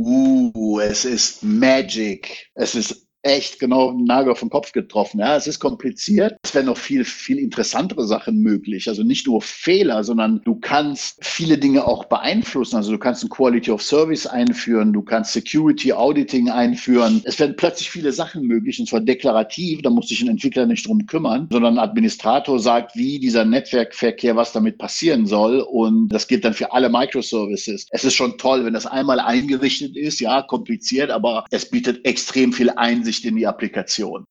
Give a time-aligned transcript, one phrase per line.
[0.00, 2.50] Uh, es ist Magic.
[2.54, 5.20] Es ist echt genau den Nagel auf den Kopf getroffen.
[5.20, 6.38] Ja, es ist kompliziert.
[6.42, 8.88] Es wären noch viel, viel interessantere Sachen möglich.
[8.88, 12.76] Also nicht nur Fehler, sondern du kannst viele Dinge auch beeinflussen.
[12.76, 17.22] Also du kannst ein Quality of Service einführen, du kannst Security Auditing einführen.
[17.24, 19.82] Es werden plötzlich viele Sachen möglich und zwar deklarativ.
[19.82, 24.36] Da muss sich ein Entwickler nicht drum kümmern, sondern ein Administrator sagt, wie dieser Netzwerkverkehr,
[24.36, 25.60] was damit passieren soll.
[25.60, 27.86] Und das gilt dann für alle Microservices.
[27.90, 30.20] Es ist schon toll, wenn das einmal eingerichtet ist.
[30.20, 34.24] Ja, kompliziert, aber es bietet extrem viel Einsicht Einsicht in die Applikation.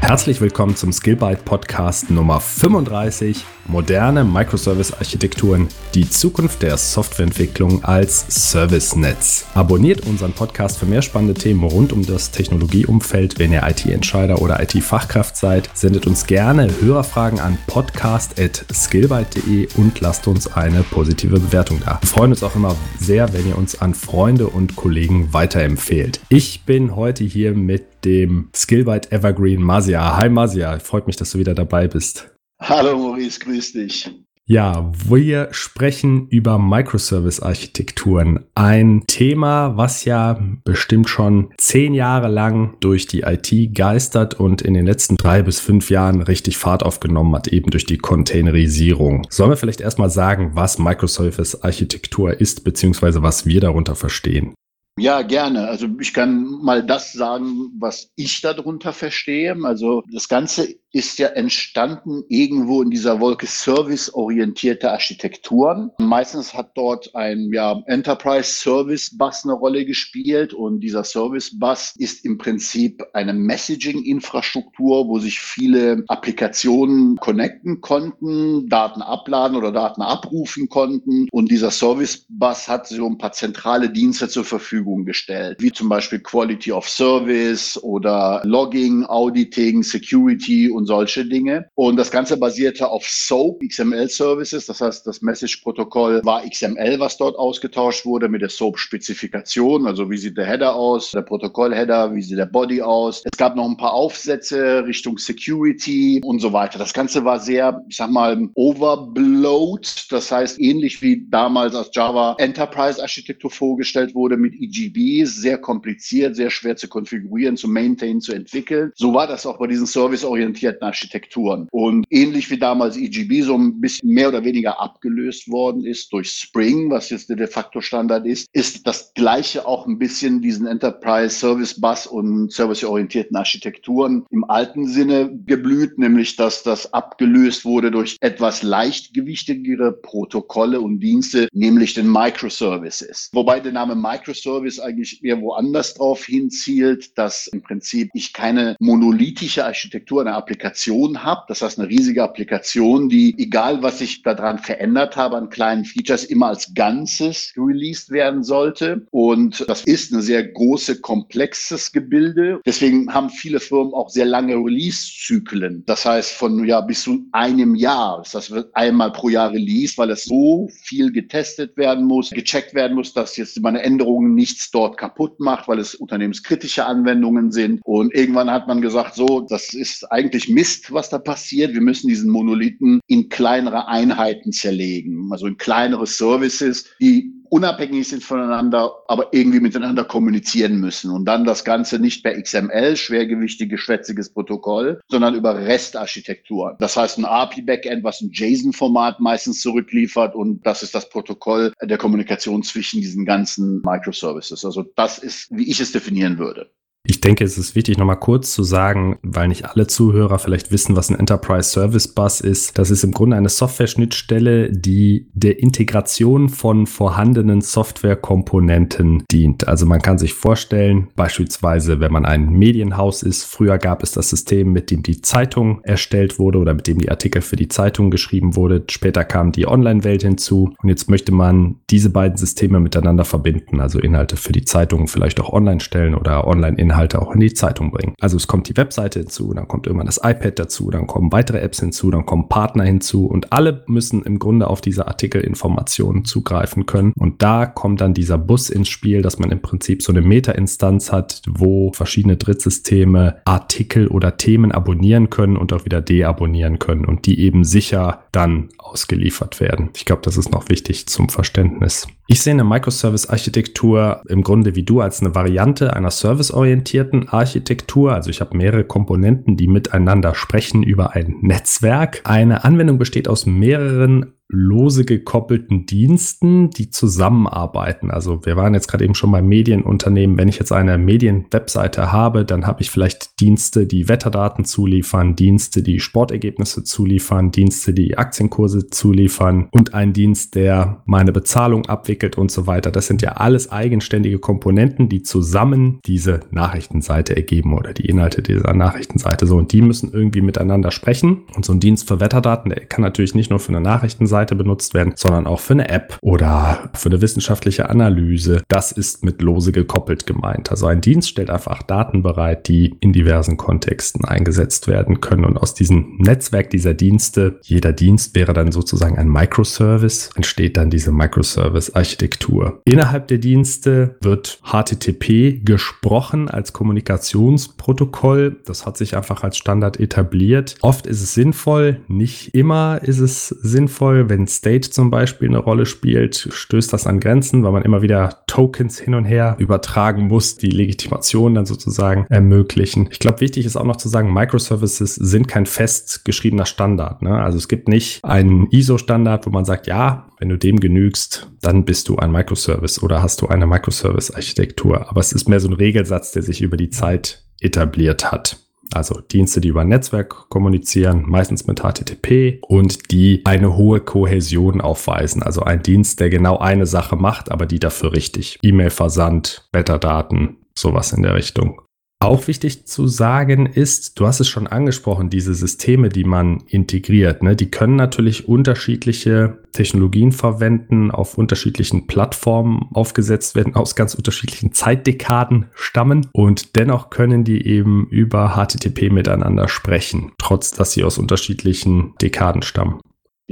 [0.00, 3.44] Herzlich willkommen zum Skillbyte Podcast Nummer 35.
[3.66, 9.46] Moderne Microservice-Architekturen, die Zukunft der Softwareentwicklung als Service-Netz.
[9.54, 13.38] Abonniert unseren Podcast für mehr spannende Themen rund um das Technologieumfeld.
[13.38, 20.52] Wenn ihr IT-Entscheider oder IT-Fachkraft seid, sendet uns gerne Hörerfragen an podcast.skillbyte.de und lasst uns
[20.52, 21.98] eine positive Bewertung da.
[22.00, 26.20] Wir freuen uns auch immer sehr, wenn ihr uns an Freunde und Kollegen weiterempfehlt.
[26.28, 30.16] Ich bin heute hier mit dem Skillbyte Evergreen Masia.
[30.16, 32.31] Hi Masia, freut mich, dass du wieder dabei bist.
[32.64, 34.08] Hallo Maurice, grüß dich.
[34.46, 38.44] Ja, wir sprechen über Microservice-Architekturen.
[38.54, 44.74] Ein Thema, was ja bestimmt schon zehn Jahre lang durch die IT geistert und in
[44.74, 49.26] den letzten drei bis fünf Jahren richtig Fahrt aufgenommen hat, eben durch die Containerisierung.
[49.28, 54.54] Sollen wir vielleicht erstmal sagen, was Microservice-Architektur ist, beziehungsweise was wir darunter verstehen?
[54.98, 55.66] Ja, gerne.
[55.68, 59.56] Also ich kann mal das sagen, was ich darunter verstehe.
[59.64, 65.90] Also das Ganze ist ja entstanden irgendwo in dieser Wolke serviceorientierte Architekturen.
[65.98, 71.94] Meistens hat dort ein ja, Enterprise Service Bus eine Rolle gespielt und dieser Service Bus
[71.96, 80.02] ist im Prinzip eine Messaging-Infrastruktur, wo sich viele Applikationen connecten konnten, Daten abladen oder Daten
[80.02, 85.56] abrufen konnten und dieser Service Bus hat so ein paar zentrale Dienste zur Verfügung gestellt,
[85.60, 91.66] wie zum Beispiel Quality of Service oder Logging, Auditing, Security und und solche Dinge.
[91.76, 94.66] Und das Ganze basierte auf SOAP, XML Services.
[94.66, 99.86] Das heißt, das Message-Protokoll war XML, was dort ausgetauscht wurde mit der SOAP-Spezifikation.
[99.86, 103.22] Also wie sieht der Header aus, der Protokoll-Header, wie sieht der Body aus.
[103.30, 106.80] Es gab noch ein paar Aufsätze Richtung Security und so weiter.
[106.80, 110.06] Das Ganze war sehr, ich sag mal, overblowed.
[110.10, 116.34] Das heißt, ähnlich wie damals als Java Enterprise Architektur vorgestellt wurde mit EGB, sehr kompliziert,
[116.34, 118.90] sehr schwer zu konfigurieren, zu maintain, zu entwickeln.
[118.96, 121.68] So war das auch bei diesen serviceorientierten basierten Architekturen.
[121.70, 126.30] Und ähnlich wie damals EGB so ein bisschen mehr oder weniger abgelöst worden ist durch
[126.30, 130.66] Spring, was jetzt der de facto Standard ist, ist das Gleiche auch ein bisschen diesen
[130.66, 137.90] Enterprise Service Bus und serviceorientierten Architekturen im alten Sinne geblüht, nämlich dass das abgelöst wurde
[137.90, 143.30] durch etwas leichtgewichtigere Protokolle und Dienste, nämlich den Microservices.
[143.32, 149.64] Wobei der Name Microservice eigentlich eher woanders drauf hinzielt, dass im Prinzip ich keine monolithische
[149.64, 151.42] Architektur einer Applikation Applikation habe.
[151.48, 156.24] Das heißt, eine riesige Applikation, die, egal was ich daran verändert habe an kleinen Features,
[156.24, 159.06] immer als Ganzes released werden sollte.
[159.10, 162.60] Und das ist ein sehr große, komplexes Gebilde.
[162.64, 165.82] Deswegen haben viele Firmen auch sehr lange Release-Zyklen.
[165.86, 168.22] Das heißt, von ja bis zu einem Jahr.
[168.32, 172.94] Das wird einmal pro Jahr released, weil es so viel getestet werden muss, gecheckt werden
[172.94, 177.80] muss, dass jetzt meine Änderungen nichts dort kaputt macht, weil es unternehmenskritische Anwendungen sind.
[177.84, 181.74] Und irgendwann hat man gesagt, so, das ist eigentlich Mist, was da passiert.
[181.74, 188.24] Wir müssen diesen Monolithen in kleinere Einheiten zerlegen, also in kleinere Services, die unabhängig sind
[188.24, 191.10] voneinander, aber irgendwie miteinander kommunizieren müssen.
[191.10, 196.76] Und dann das Ganze nicht per XML, schwergewichtiges, schwätziges Protokoll, sondern über REST-Architektur.
[196.78, 201.98] Das heißt ein API-Backend, was ein JSON-Format meistens zurückliefert und das ist das Protokoll der
[201.98, 204.64] Kommunikation zwischen diesen ganzen Microservices.
[204.64, 206.70] Also das ist, wie ich es definieren würde.
[207.04, 210.94] Ich denke, es ist wichtig, nochmal kurz zu sagen, weil nicht alle Zuhörer vielleicht wissen,
[210.94, 212.78] was ein Enterprise Service Bus ist.
[212.78, 219.66] Das ist im Grunde eine Software-Schnittstelle, die der Integration von vorhandenen Softwarekomponenten dient.
[219.66, 224.30] Also man kann sich vorstellen, beispielsweise, wenn man ein Medienhaus ist, früher gab es das
[224.30, 228.12] System, mit dem die Zeitung erstellt wurde oder mit dem die Artikel für die Zeitung
[228.12, 228.84] geschrieben wurde.
[228.88, 233.98] Später kam die Online-Welt hinzu und jetzt möchte man diese beiden Systeme miteinander verbinden, also
[233.98, 237.90] Inhalte für die Zeitung vielleicht auch online stellen oder Online-Inhalte Inhalte auch in die Zeitung
[237.90, 238.14] bringen.
[238.20, 241.60] Also es kommt die Webseite hinzu, dann kommt irgendwann das iPad dazu, dann kommen weitere
[241.60, 246.84] Apps hinzu, dann kommen Partner hinzu und alle müssen im Grunde auf diese Artikelinformationen zugreifen
[246.84, 247.12] können.
[247.18, 251.12] Und da kommt dann dieser Bus ins Spiel, dass man im Prinzip so eine Meta-Instanz
[251.12, 257.24] hat, wo verschiedene Drittsysteme Artikel oder Themen abonnieren können und auch wieder deabonnieren können und
[257.24, 259.90] die eben sicher dann ausgeliefert werden.
[259.96, 262.06] Ich glaube, das ist noch wichtig zum Verständnis.
[262.28, 268.14] Ich sehe eine Microservice-Architektur im Grunde wie du als eine Variante einer serviceorientierten Architektur.
[268.14, 272.22] Also ich habe mehrere Komponenten, die miteinander sprechen über ein Netzwerk.
[272.24, 278.10] Eine Anwendung besteht aus mehreren lose gekoppelten Diensten, die zusammenarbeiten.
[278.10, 280.36] Also wir waren jetzt gerade eben schon beim Medienunternehmen.
[280.36, 285.82] Wenn ich jetzt eine Medienwebseite habe, dann habe ich vielleicht Dienste, die Wetterdaten zuliefern, Dienste,
[285.82, 292.50] die Sportergebnisse zuliefern, Dienste, die Aktienkurse zuliefern und ein Dienst, der meine Bezahlung abwickelt und
[292.50, 292.90] so weiter.
[292.90, 298.74] Das sind ja alles eigenständige Komponenten, die zusammen diese Nachrichtenseite ergeben oder die Inhalte dieser
[298.74, 299.46] Nachrichtenseite.
[299.46, 301.44] So, und die müssen irgendwie miteinander sprechen.
[301.56, 304.56] Und so ein Dienst für Wetterdaten, der kann natürlich nicht nur für eine Nachrichtenseite Seite
[304.56, 308.62] benutzt werden, sondern auch für eine App oder für eine wissenschaftliche Analyse.
[308.68, 310.70] Das ist mit lose gekoppelt gemeint.
[310.70, 315.44] Also ein Dienst stellt einfach Daten bereit, die in diversen Kontexten eingesetzt werden können.
[315.44, 320.90] Und aus diesem Netzwerk dieser Dienste, jeder Dienst wäre dann sozusagen ein Microservice, entsteht dann
[320.90, 322.80] diese Microservice-Architektur.
[322.84, 328.56] Innerhalb der Dienste wird HTTP gesprochen als Kommunikationsprotokoll.
[328.64, 330.74] Das hat sich einfach als Standard etabliert.
[330.80, 335.84] Oft ist es sinnvoll, nicht immer ist es sinnvoll, wenn State zum Beispiel eine Rolle
[335.84, 340.56] spielt, stößt das an Grenzen, weil man immer wieder Tokens hin und her übertragen muss,
[340.56, 343.08] die Legitimation dann sozusagen ermöglichen.
[343.10, 347.20] Ich glaube, wichtig ist auch noch zu sagen, Microservices sind kein festgeschriebener Standard.
[347.20, 347.42] Ne?
[347.42, 351.84] Also es gibt nicht einen ISO-Standard, wo man sagt, ja, wenn du dem genügst, dann
[351.84, 355.10] bist du ein Microservice oder hast du eine Microservice-Architektur.
[355.10, 358.56] Aber es ist mehr so ein Regelsatz, der sich über die Zeit etabliert hat.
[358.94, 364.80] Also Dienste, die über ein Netzwerk kommunizieren, meistens mit HTTP und die eine hohe Kohäsion
[364.80, 365.42] aufweisen.
[365.42, 368.58] Also ein Dienst, der genau eine Sache macht, aber die dafür richtig.
[368.62, 371.81] E-Mail-Versand, Wetterdaten, sowas in der Richtung.
[372.22, 377.42] Auch wichtig zu sagen ist, du hast es schon angesprochen, diese Systeme, die man integriert,
[377.42, 384.72] ne, die können natürlich unterschiedliche Technologien verwenden, auf unterschiedlichen Plattformen aufgesetzt werden, aus ganz unterschiedlichen
[384.72, 391.18] Zeitdekaden stammen und dennoch können die eben über HTTP miteinander sprechen, trotz dass sie aus
[391.18, 393.00] unterschiedlichen Dekaden stammen.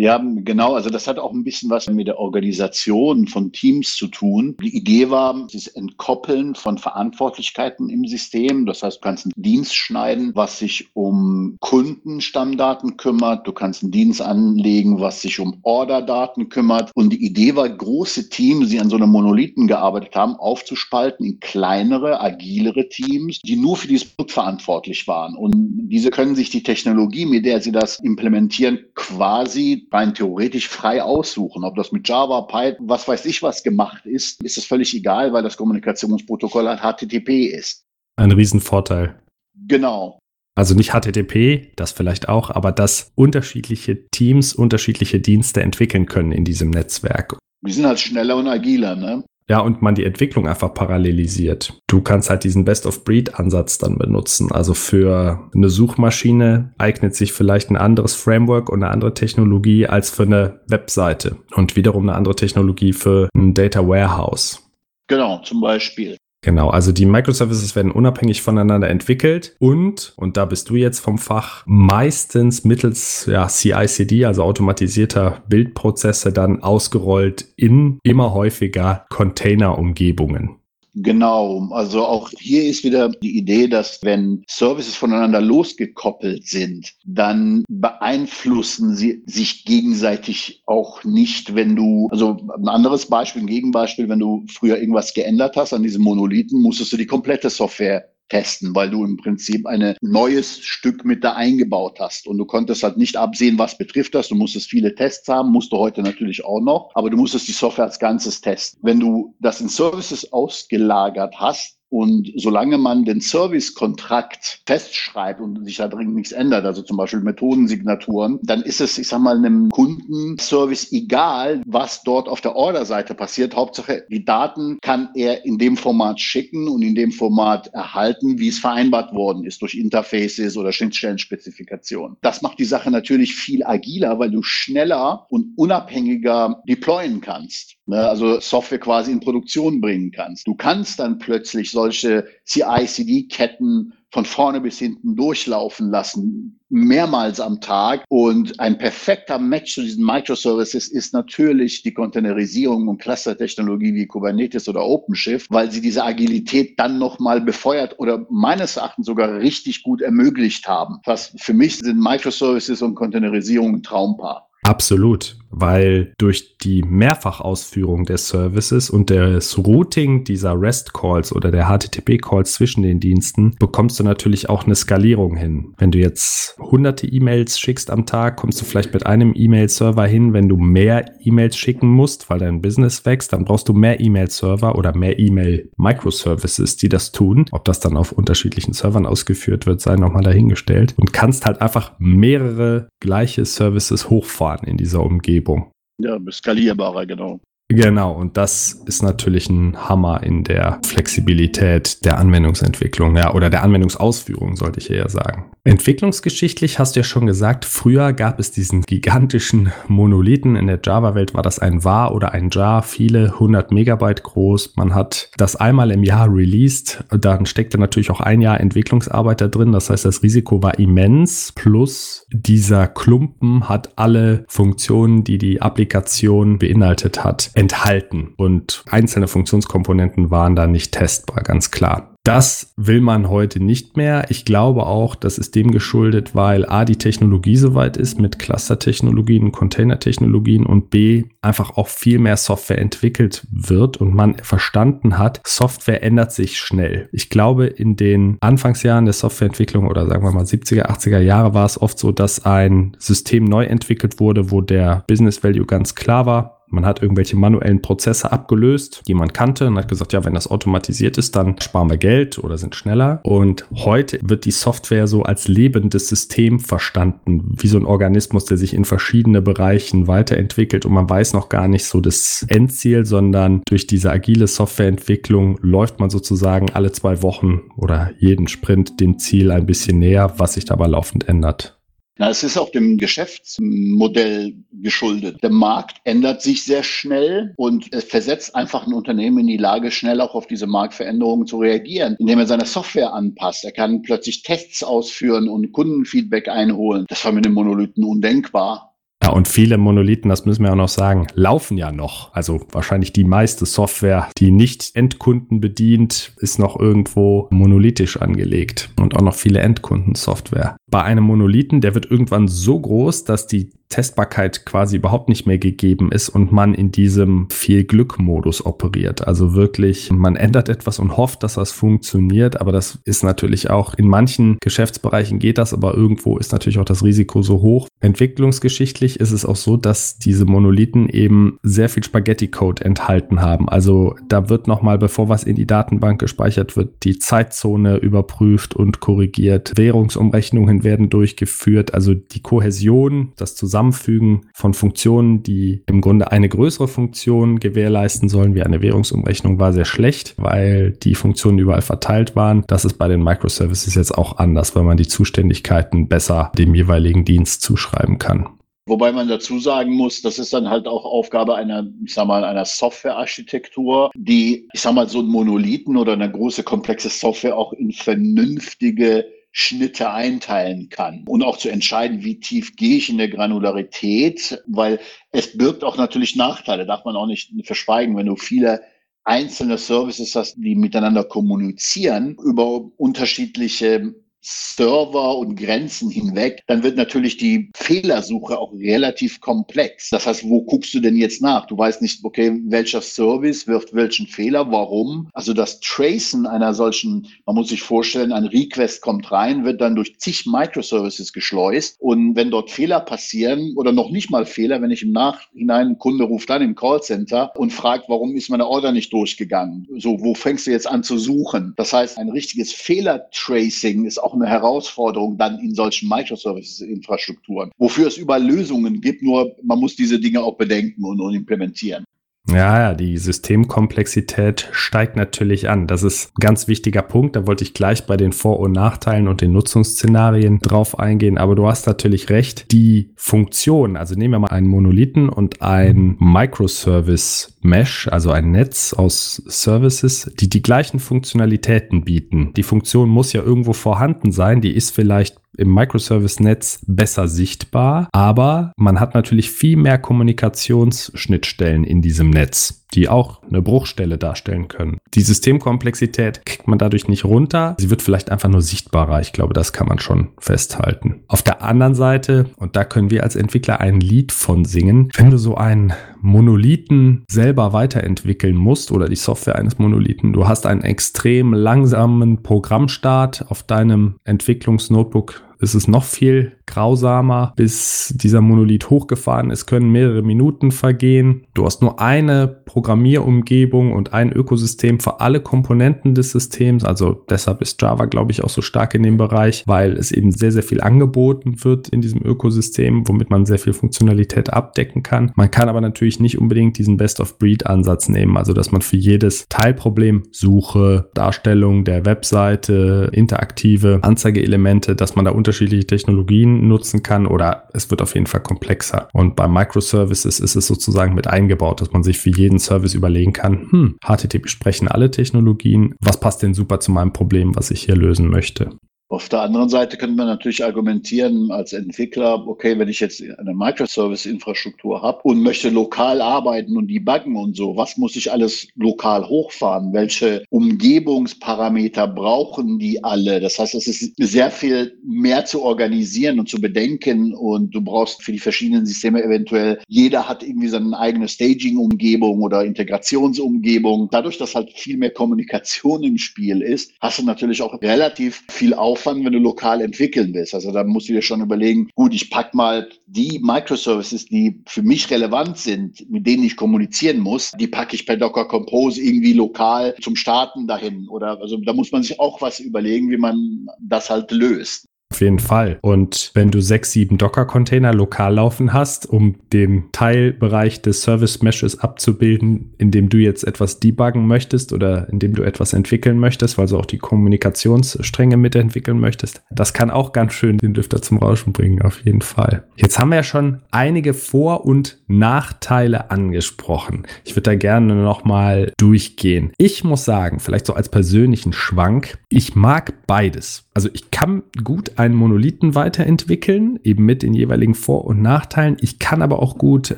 [0.01, 0.73] Ja, genau.
[0.73, 4.57] Also das hat auch ein bisschen was mit der Organisation von Teams zu tun.
[4.63, 8.65] Die Idee war, das Entkoppeln von Verantwortlichkeiten im System.
[8.65, 13.47] Das heißt, du kannst einen Dienst schneiden, was sich um Kundenstammdaten kümmert.
[13.47, 16.91] Du kannst einen Dienst anlegen, was sich um Orderdaten kümmert.
[16.95, 21.41] Und die Idee war, große Teams, die an so einem Monolithen gearbeitet haben, aufzuspalten in
[21.41, 25.37] kleinere, agilere Teams, die nur für dieses Produkt verantwortlich waren.
[25.37, 25.53] Und
[25.91, 31.65] diese können sich die Technologie, mit der sie das implementieren, quasi rein theoretisch frei aussuchen.
[31.65, 35.33] Ob das mit Java, Python, was weiß ich was gemacht ist, ist es völlig egal,
[35.33, 37.85] weil das Kommunikationsprotokoll halt HTTP ist.
[38.17, 39.21] Ein Riesenvorteil.
[39.67, 40.19] Genau.
[40.57, 46.45] Also nicht HTTP, das vielleicht auch, aber dass unterschiedliche Teams unterschiedliche Dienste entwickeln können in
[46.45, 47.39] diesem Netzwerk.
[47.63, 49.25] Wir sind halt schneller und agiler, ne?
[49.51, 51.75] Ja, und man die Entwicklung einfach parallelisiert.
[51.89, 54.53] Du kannst halt diesen Best-of-Breed-Ansatz dann benutzen.
[54.53, 60.09] Also für eine Suchmaschine eignet sich vielleicht ein anderes Framework und eine andere Technologie als
[60.09, 61.39] für eine Webseite.
[61.57, 64.71] Und wiederum eine andere Technologie für ein Data Warehouse.
[65.09, 66.17] Genau, zum Beispiel.
[66.43, 71.19] Genau, also die Microservices werden unabhängig voneinander entwickelt und, und da bist du jetzt vom
[71.19, 80.60] Fach, meistens mittels ja, CI-CD, also automatisierter Bildprozesse, dann ausgerollt in immer häufiger Container-Umgebungen.
[80.95, 87.65] Genau, also auch hier ist wieder die Idee, dass wenn Services voneinander losgekoppelt sind, dann
[87.69, 94.19] beeinflussen sie sich gegenseitig auch nicht, wenn du, also ein anderes Beispiel, ein Gegenbeispiel, wenn
[94.19, 98.89] du früher irgendwas geändert hast an diesem Monolithen, musstest du die komplette Software testen, weil
[98.91, 102.27] du im Prinzip ein neues Stück mit da eingebaut hast.
[102.27, 104.29] Und du konntest halt nicht absehen, was betrifft das.
[104.29, 107.53] Du musstest viele Tests haben, musst du heute natürlich auch noch, aber du musstest die
[107.53, 108.81] Software als Ganzes testen.
[108.83, 115.77] Wenn du das in Services ausgelagert hast, und solange man den Servicekontrakt festschreibt und sich
[115.77, 119.69] da dringend nichts ändert, also zum Beispiel Methodensignaturen, dann ist es, ich sag mal, einem
[119.71, 123.57] Kundenservice egal, was dort auf der Orderseite passiert.
[123.57, 128.49] Hauptsache, die Daten kann er in dem Format schicken und in dem Format erhalten, wie
[128.49, 132.17] es vereinbart worden ist durch Interfaces oder Schnittstellenspezifikationen.
[132.21, 137.80] Das macht die Sache natürlich viel agiler, weil du schneller und unabhängiger deployen kannst.
[137.91, 138.09] Ne?
[138.09, 140.47] Also Software quasi in Produktion bringen kannst.
[140.47, 148.05] Du kannst dann plötzlich solche CI-CD-Ketten von vorne bis hinten durchlaufen lassen, mehrmals am Tag.
[148.09, 154.69] Und ein perfekter Match zu diesen Microservices ist natürlich die Containerisierung und Cluster-Technologie wie Kubernetes
[154.69, 160.01] oder OpenShift, weil sie diese Agilität dann nochmal befeuert oder meines Erachtens sogar richtig gut
[160.01, 161.01] ermöglicht haben.
[161.07, 164.49] Was für mich sind Microservices und Containerisierung ein Traumpaar.
[164.63, 172.53] Absolut weil durch die Mehrfachausführung der Services und das Routing dieser REST-Calls oder der HTTP-Calls
[172.53, 175.75] zwischen den Diensten bekommst du natürlich auch eine Skalierung hin.
[175.79, 180.33] Wenn du jetzt hunderte E-Mails schickst am Tag, kommst du vielleicht mit einem E-Mail-Server hin.
[180.33, 184.77] Wenn du mehr E-Mails schicken musst, weil dein Business wächst, dann brauchst du mehr E-Mail-Server
[184.77, 187.47] oder mehr E-Mail-Microservices, die das tun.
[187.51, 190.95] Ob das dann auf unterschiedlichen Servern ausgeführt wird, sei nochmal dahingestellt.
[190.97, 195.40] Und kannst halt einfach mehrere gleiche Services hochfahren in dieser Umgebung.
[195.41, 195.73] Umgebung.
[195.99, 197.41] Ja, skalierbarer, genau.
[197.73, 203.63] Genau, und das ist natürlich ein Hammer in der Flexibilität der Anwendungsentwicklung, ja, oder der
[203.63, 205.53] Anwendungsausführung, sollte ich eher sagen.
[205.63, 210.57] Entwicklungsgeschichtlich hast du ja schon gesagt, früher gab es diesen gigantischen Monolithen.
[210.57, 214.77] In der Java-Welt war das ein Var oder ein Jar, viele 100 Megabyte groß.
[214.77, 217.05] Man hat das einmal im Jahr released.
[217.11, 219.73] Dann steckte natürlich auch ein Jahr Entwicklungsarbeit da drin.
[219.73, 221.53] Das heißt, das Risiko war immens.
[221.55, 230.31] Plus dieser Klumpen hat alle Funktionen, die die Applikation beinhaltet hat, enthalten und einzelne Funktionskomponenten
[230.31, 232.11] waren da nicht testbar, ganz klar.
[232.25, 234.27] Das will man heute nicht mehr.
[234.29, 239.53] Ich glaube auch, das ist dem geschuldet, weil A, die Technologie soweit ist mit Cluster-Technologien,
[239.53, 246.03] Container-Technologien und B, einfach auch viel mehr Software entwickelt wird und man verstanden hat, Software
[246.03, 247.09] ändert sich schnell.
[247.13, 251.65] Ich glaube, in den Anfangsjahren der Softwareentwicklung oder sagen wir mal 70er, 80er Jahre war
[251.65, 256.27] es oft so, dass ein System neu entwickelt wurde, wo der Business Value ganz klar
[256.27, 260.35] war man hat irgendwelche manuellen Prozesse abgelöst, die man kannte und hat gesagt, ja, wenn
[260.35, 263.21] das automatisiert ist, dann sparen wir Geld oder sind schneller.
[263.25, 268.57] Und heute wird die Software so als lebendes System verstanden, wie so ein Organismus, der
[268.57, 273.63] sich in verschiedene Bereichen weiterentwickelt und man weiß noch gar nicht so das Endziel, sondern
[273.67, 279.51] durch diese agile Softwareentwicklung läuft man sozusagen alle zwei Wochen oder jeden Sprint dem Ziel
[279.51, 281.80] ein bisschen näher, was sich dabei laufend ändert.
[282.21, 285.43] Na, es ist auch dem Geschäftsmodell geschuldet.
[285.43, 289.91] Der Markt ändert sich sehr schnell und es versetzt einfach ein Unternehmen in die Lage,
[289.91, 293.65] schnell auch auf diese Marktveränderungen zu reagieren, indem er seine Software anpasst.
[293.65, 297.07] Er kann plötzlich Tests ausführen und Kundenfeedback einholen.
[297.09, 298.91] Das war mit dem Monolithen undenkbar.
[299.23, 302.33] Ja, und viele Monolithen, das müssen wir auch noch sagen, laufen ja noch.
[302.33, 309.17] Also wahrscheinlich die meiste Software, die nicht Endkunden bedient, ist noch irgendwo monolithisch angelegt und
[309.17, 310.77] auch noch viele Endkundensoftware.
[310.91, 315.59] Bei einem Monolithen, der wird irgendwann so groß, dass die Testbarkeit quasi überhaupt nicht mehr
[315.59, 319.27] gegeben ist und man in diesem viel Glück-Modus operiert.
[319.27, 323.95] Also wirklich, man ändert etwas und hofft, dass das funktioniert, aber das ist natürlich auch
[323.95, 327.89] in manchen Geschäftsbereichen geht das, aber irgendwo ist natürlich auch das Risiko so hoch.
[327.99, 333.69] Entwicklungsgeschichtlich ist es auch so, dass diese Monolithen eben sehr viel Spaghetti-Code enthalten haben.
[333.69, 339.01] Also da wird nochmal, bevor was in die Datenbank gespeichert wird, die Zeitzone überprüft und
[339.01, 339.73] korrigiert.
[339.77, 341.95] Währungsumrechnungen werden durchgeführt.
[341.95, 348.55] Also die Kohäsion, das Zusammenfügen von Funktionen, die im Grunde eine größere Funktion gewährleisten sollen,
[348.55, 352.65] wie eine Währungsumrechnung, war sehr schlecht, weil die Funktionen überall verteilt waren.
[352.67, 357.25] Das ist bei den Microservices jetzt auch anders, weil man die Zuständigkeiten besser dem jeweiligen
[357.25, 358.49] Dienst zuschreiben kann.
[358.91, 362.43] Wobei man dazu sagen muss, das ist dann halt auch Aufgabe einer, ich sag mal,
[362.43, 367.73] einer Softwarearchitektur, die, ich sag mal, so ein Monolithen oder eine große komplexe Software auch
[367.73, 373.29] in vernünftige Schnitte einteilen kann und auch zu entscheiden, wie tief gehe ich in der
[373.29, 375.01] Granularität, weil
[375.33, 378.83] es birgt auch natürlich Nachteile, darf man auch nicht verschweigen, wenn du viele
[379.25, 387.37] einzelne Services hast, die miteinander kommunizieren über unterschiedliche Server und Grenzen hinweg, dann wird natürlich
[387.37, 390.11] die Fehlersuche auch relativ komplex.
[390.11, 391.67] Das heißt, wo guckst du denn jetzt nach?
[391.67, 395.29] Du weißt nicht, okay, welcher Service wirft welchen Fehler, warum.
[395.35, 399.95] Also das Tracen einer solchen, man muss sich vorstellen, ein Request kommt rein, wird dann
[399.95, 404.91] durch zig Microservices geschleust und wenn dort Fehler passieren oder noch nicht mal Fehler, wenn
[404.91, 408.93] ich im Nachhinein, ein Kunde ruft dann im Callcenter und fragt, warum ist meine Order
[408.93, 409.87] nicht durchgegangen?
[409.99, 411.75] So, wo fängst du jetzt an zu suchen?
[411.77, 418.07] Das heißt, ein richtiges Fehlertracing ist auch auch eine Herausforderung dann in solchen Microservices-Infrastrukturen, wofür
[418.07, 422.05] es überall Lösungen gibt, nur man muss diese Dinge auch bedenken und, und implementieren.
[422.49, 425.87] Ja, ja, die Systemkomplexität steigt natürlich an.
[425.87, 427.37] Das ist ein ganz wichtiger Punkt.
[427.37, 431.39] Da wollte ich gleich bei den Vor- und Nachteilen und den Nutzungsszenarien drauf eingehen.
[431.39, 432.73] Aber du hast natürlich recht.
[432.73, 438.95] Die Funktion, also nehmen wir mal einen Monolithen und ein Microservice Mesh, also ein Netz
[438.95, 442.53] aus Services, die die gleichen Funktionalitäten bieten.
[442.57, 444.61] Die Funktion muss ja irgendwo vorhanden sein.
[444.61, 452.01] Die ist vielleicht im Microservice-Netz besser sichtbar, aber man hat natürlich viel mehr Kommunikationsschnittstellen in
[452.03, 454.99] diesem Netz, die auch eine Bruchstelle darstellen können.
[455.15, 457.77] Die Systemkomplexität kriegt man dadurch nicht runter.
[457.79, 459.21] Sie wird vielleicht einfach nur sichtbarer.
[459.21, 461.23] Ich glaube, das kann man schon festhalten.
[461.29, 465.31] Auf der anderen Seite, und da können wir als Entwickler ein Lied von singen, wenn
[465.31, 470.83] du so einen Monolithen selber weiterentwickeln musst oder die Software eines Monolithen, du hast einen
[470.83, 479.51] extrem langsamen Programmstart auf deinem Entwicklungsnotebook ist es noch viel grausamer, bis dieser Monolith hochgefahren
[479.51, 481.47] ist, können mehrere Minuten vergehen.
[481.55, 486.85] Du hast nur eine Programmierumgebung und ein Ökosystem für alle Komponenten des Systems.
[486.85, 490.31] Also deshalb ist Java, glaube ich, auch so stark in dem Bereich, weil es eben
[490.31, 495.33] sehr, sehr viel angeboten wird in diesem Ökosystem, womit man sehr viel Funktionalität abdecken kann.
[495.35, 500.23] Man kann aber natürlich nicht unbedingt diesen Best-of-Breed-Ansatz nehmen, also dass man für jedes Teilproblem
[500.31, 507.91] Suche, Darstellung der Webseite, interaktive Anzeigeelemente, dass man da unterschiedliche Technologien nutzen kann oder es
[507.91, 509.09] wird auf jeden Fall komplexer.
[509.13, 513.33] Und bei Microservices ist es sozusagen mit eingebaut, dass man sich für jeden Service überlegen
[513.33, 517.83] kann, hm, HTTP sprechen alle Technologien, was passt denn super zu meinem Problem, was ich
[517.83, 518.71] hier lösen möchte.
[519.11, 523.55] Auf der anderen Seite könnte man natürlich argumentieren als Entwickler, okay, wenn ich jetzt eine
[523.55, 529.29] Microservice-Infrastruktur habe und möchte lokal arbeiten und debuggen und so, was muss ich alles lokal
[529.29, 529.93] hochfahren?
[529.93, 533.41] Welche Umgebungsparameter brauchen die alle?
[533.41, 538.23] Das heißt, es ist sehr viel mehr zu organisieren und zu bedenken und du brauchst
[538.23, 544.09] für die verschiedenen Systeme eventuell, jeder hat irgendwie seine eigene Staging-Umgebung oder Integrationsumgebung.
[544.13, 548.73] Dadurch, dass halt viel mehr Kommunikation im Spiel ist, hast du natürlich auch relativ viel
[548.73, 550.55] Aufwand Aufwand, wenn du lokal entwickeln willst.
[550.55, 554.83] Also da musst du dir schon überlegen, gut, ich pack mal die Microservices, die für
[554.83, 559.33] mich relevant sind, mit denen ich kommunizieren muss, die packe ich per Docker Compose irgendwie
[559.33, 561.09] lokal zum Starten dahin.
[561.09, 564.90] Oder also da muss man sich auch was überlegen, wie man das halt löst.
[565.13, 565.79] Auf jeden Fall.
[565.83, 572.73] Und wenn du sechs, sieben Docker-Container lokal laufen hast, um den Teilbereich des Service-Meshes abzubilden,
[572.79, 576.69] in dem du jetzt etwas debuggen möchtest oder in dem du etwas entwickeln möchtest, weil
[576.69, 581.53] du auch die Kommunikationsstränge mitentwickeln möchtest, das kann auch ganz schön den Lüfter zum Rauschen
[581.53, 582.63] bringen, auf jeden Fall.
[582.77, 587.07] Jetzt haben wir ja schon einige Vor- und Nachteile angesprochen.
[587.25, 589.53] Ich würde da gerne nochmal durchgehen.
[589.59, 593.69] Ich muss sagen, vielleicht so als persönlichen Schwank, ich mag beides.
[593.75, 598.77] Also ich kann gut einen Monolithen weiterentwickeln, eben mit den jeweiligen Vor- und Nachteilen.
[598.81, 599.97] Ich kann aber auch gut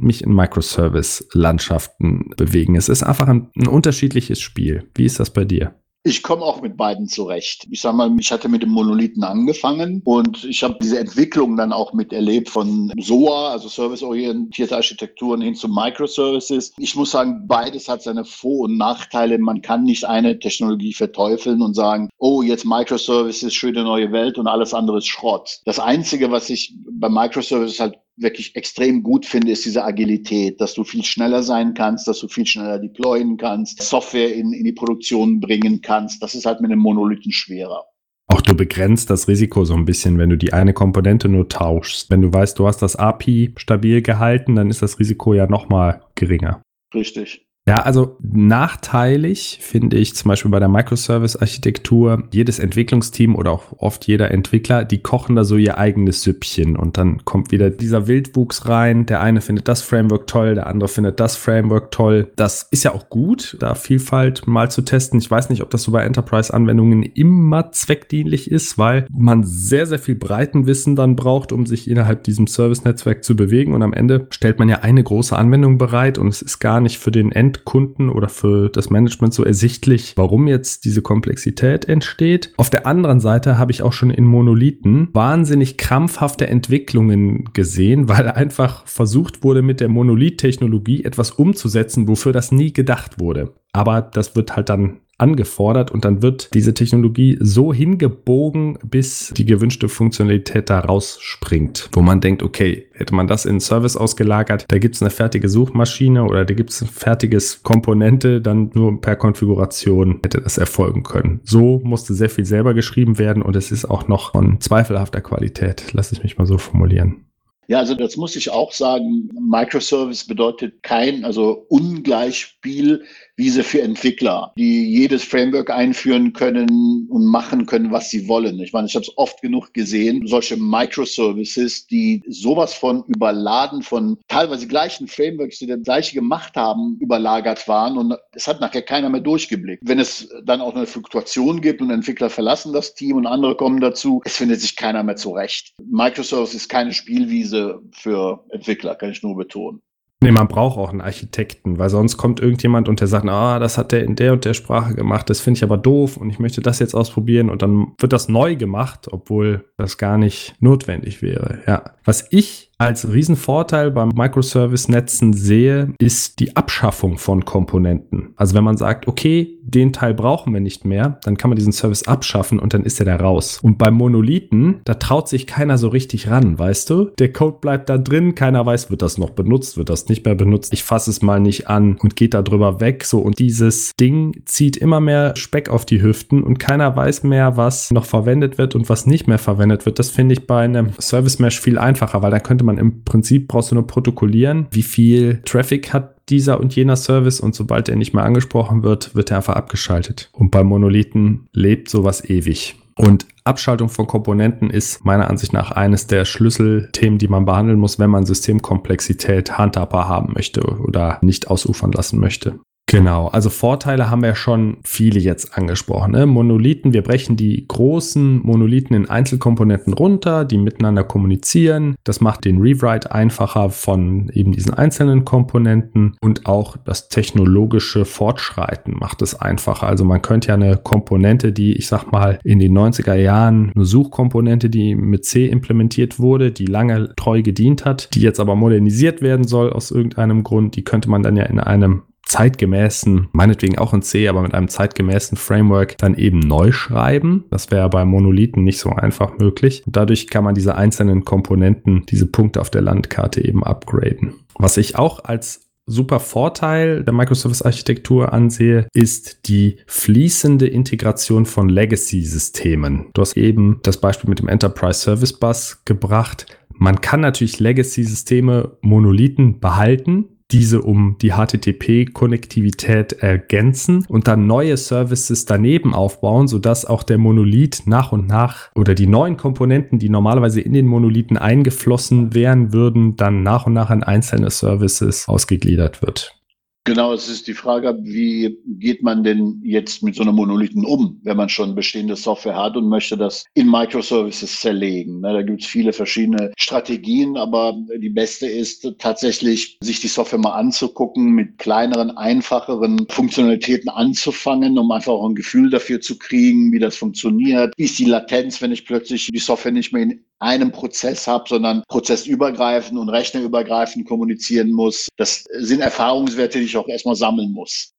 [0.00, 2.76] mich in Microservice-Landschaften bewegen.
[2.76, 4.88] Es ist einfach ein, ein unterschiedliches Spiel.
[4.94, 5.74] Wie ist das bei dir?
[6.02, 7.66] Ich komme auch mit beiden zurecht.
[7.70, 11.74] Ich sag mal, ich hatte mit dem Monolithen angefangen und ich habe diese Entwicklung dann
[11.74, 16.72] auch miterlebt von SOA, also serviceorientierte Architekturen hin zu Microservices.
[16.78, 19.36] Ich muss sagen, beides hat seine Vor- und Nachteile.
[19.38, 24.46] Man kann nicht eine Technologie verteufeln und sagen, oh, jetzt Microservices, schöne neue Welt und
[24.46, 25.60] alles andere ist Schrott.
[25.66, 30.74] Das Einzige, was ich bei Microservices halt wirklich extrem gut finde, ist diese Agilität, dass
[30.74, 34.72] du viel schneller sein kannst, dass du viel schneller deployen kannst, Software in, in die
[34.72, 36.22] Produktion bringen kannst.
[36.22, 37.84] Das ist halt mit einem Monolithen schwerer.
[38.28, 42.10] Auch du begrenzt das Risiko so ein bisschen, wenn du die eine Komponente nur tauschst.
[42.10, 46.02] Wenn du weißt, du hast das API stabil gehalten, dann ist das Risiko ja nochmal
[46.14, 46.62] geringer.
[46.94, 47.49] Richtig.
[47.68, 54.06] Ja, also nachteilig finde ich zum Beispiel bei der Microservice-Architektur, jedes Entwicklungsteam oder auch oft
[54.08, 58.66] jeder Entwickler, die kochen da so ihr eigenes Süppchen und dann kommt wieder dieser Wildwuchs
[58.66, 59.06] rein.
[59.06, 62.32] Der eine findet das Framework toll, der andere findet das Framework toll.
[62.34, 65.20] Das ist ja auch gut, da Vielfalt mal zu testen.
[65.20, 69.98] Ich weiß nicht, ob das so bei Enterprise-Anwendungen immer zweckdienlich ist, weil man sehr, sehr
[69.98, 74.58] viel Breitenwissen dann braucht, um sich innerhalb diesem Service-Netzwerk zu bewegen und am Ende stellt
[74.58, 78.10] man ja eine große Anwendung bereit und es ist gar nicht für den End Endkunden
[78.10, 82.52] oder für das Management so ersichtlich, warum jetzt diese Komplexität entsteht.
[82.56, 88.28] Auf der anderen Seite habe ich auch schon in Monolithen wahnsinnig krampfhafte Entwicklungen gesehen, weil
[88.28, 93.54] einfach versucht wurde, mit der Monolith-Technologie etwas umzusetzen, wofür das nie gedacht wurde.
[93.72, 99.44] Aber das wird halt dann angefordert und dann wird diese Technologie so hingebogen, bis die
[99.44, 104.78] gewünschte Funktionalität da rausspringt, wo man denkt, okay, hätte man das in Service ausgelagert, da
[104.78, 109.16] gibt es eine fertige Suchmaschine oder da gibt es ein fertiges Komponente, dann nur per
[109.16, 111.40] Konfiguration hätte das erfolgen können.
[111.44, 115.84] So musste sehr viel selber geschrieben werden und es ist auch noch von zweifelhafter Qualität,
[115.92, 117.24] lass es mich mal so formulieren.
[117.70, 119.30] Ja, also das muss ich auch sagen.
[119.48, 123.04] Microservice bedeutet kein, also Ungleichspiel
[123.40, 128.60] Wiese für Entwickler, die jedes Framework einführen können und machen können, was sie wollen.
[128.60, 134.18] Ich meine, ich habe es oft genug gesehen, solche Microservices, die sowas von überladen von
[134.28, 139.08] teilweise gleichen Frameworks, die das gleiche gemacht haben, überlagert waren und es hat nachher keiner
[139.08, 139.82] mehr durchgeblickt.
[139.86, 143.80] Wenn es dann auch eine Fluktuation gibt und Entwickler verlassen das Team und andere kommen
[143.80, 145.72] dazu, es findet sich keiner mehr zurecht.
[145.90, 149.80] Microservice ist keine Spielwiese für Entwickler, kann ich nur betonen.
[150.22, 153.78] Nee, man braucht auch einen Architekten, weil sonst kommt irgendjemand und der sagt, ah, das
[153.78, 156.38] hat der in der und der Sprache gemacht, das finde ich aber doof und ich
[156.38, 161.22] möchte das jetzt ausprobieren und dann wird das neu gemacht, obwohl das gar nicht notwendig
[161.22, 161.60] wäre.
[161.66, 161.84] Ja.
[162.04, 168.32] Was ich als Riesenvorteil beim Microservice-Netzen sehe, ist die Abschaffung von Komponenten.
[168.36, 171.72] Also wenn man sagt, okay, den Teil brauchen wir nicht mehr, dann kann man diesen
[171.72, 173.60] Service abschaffen und dann ist er da raus.
[173.62, 177.10] Und beim Monolithen, da traut sich keiner so richtig ran, weißt du?
[177.18, 180.34] Der Code bleibt da drin, keiner weiß, wird das noch benutzt, wird das nicht mehr
[180.34, 180.72] benutzt.
[180.72, 183.04] Ich fasse es mal nicht an und geht da drüber weg.
[183.04, 187.58] So, und dieses Ding zieht immer mehr Speck auf die Hüften und keiner weiß mehr,
[187.58, 189.98] was noch verwendet wird und was nicht mehr verwendet wird.
[189.98, 193.04] Das finde ich bei einem Service Mesh viel einfacher, weil da könnte man man im
[193.04, 197.88] Prinzip brauchst du nur protokollieren, wie viel Traffic hat dieser und jener Service und sobald
[197.88, 200.30] er nicht mehr angesprochen wird, wird er einfach abgeschaltet.
[200.32, 202.76] Und bei Monolithen lebt sowas ewig.
[202.96, 207.98] Und Abschaltung von Komponenten ist meiner Ansicht nach eines der Schlüsselthemen, die man behandeln muss,
[207.98, 212.60] wenn man Systemkomplexität handhabbar haben möchte oder nicht ausufern lassen möchte.
[212.90, 216.10] Genau, also Vorteile haben wir schon viele jetzt angesprochen.
[216.10, 216.26] Ne?
[216.26, 221.94] Monolithen, wir brechen die großen Monolithen in Einzelkomponenten runter, die miteinander kommunizieren.
[222.02, 228.96] Das macht den Rewrite einfacher von eben diesen einzelnen Komponenten und auch das technologische Fortschreiten
[228.98, 229.86] macht es einfacher.
[229.86, 233.84] Also man könnte ja eine Komponente, die ich sag mal in den 90er Jahren eine
[233.84, 239.22] Suchkomponente, die mit C implementiert wurde, die lange treu gedient hat, die jetzt aber modernisiert
[239.22, 243.92] werden soll aus irgendeinem Grund, die könnte man dann ja in einem zeitgemäßen, meinetwegen auch
[243.92, 247.44] in C, aber mit einem zeitgemäßen Framework dann eben neu schreiben.
[247.50, 249.82] Das wäre bei Monolithen nicht so einfach möglich.
[249.86, 254.34] Und dadurch kann man diese einzelnen Komponenten, diese Punkte auf der Landkarte eben upgraden.
[254.58, 263.06] Was ich auch als super Vorteil der Microservice-Architektur ansehe, ist die fließende Integration von Legacy-Systemen.
[263.12, 266.46] Du hast eben das Beispiel mit dem Enterprise Service Bus gebracht.
[266.72, 275.44] Man kann natürlich Legacy-Systeme Monolithen behalten, diese um die HTTP-Konnektivität ergänzen und dann neue Services
[275.44, 280.60] daneben aufbauen, sodass auch der Monolith nach und nach oder die neuen Komponenten, die normalerweise
[280.60, 286.39] in den Monolithen eingeflossen wären, würden dann nach und nach an einzelne Services ausgegliedert wird.
[286.84, 291.20] Genau, es ist die Frage, wie geht man denn jetzt mit so einem Monolithen um,
[291.22, 295.20] wenn man schon bestehende Software hat und möchte das in Microservices zerlegen.
[295.20, 300.54] Da gibt es viele verschiedene Strategien, aber die beste ist tatsächlich, sich die Software mal
[300.54, 306.78] anzugucken, mit kleineren, einfacheren Funktionalitäten anzufangen, um einfach auch ein Gefühl dafür zu kriegen, wie
[306.78, 307.74] das funktioniert.
[307.76, 311.44] Wie ist die Latenz, wenn ich plötzlich die Software nicht mehr in einem Prozess habe,
[311.48, 315.08] sondern prozessübergreifend und rechnerübergreifend kommunizieren muss.
[315.16, 317.92] Das sind Erfahrungswerte, die ich auch erstmal sammeln muss.